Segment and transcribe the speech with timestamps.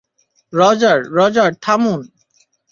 [0.53, 2.01] Roger, Roger, থামুন!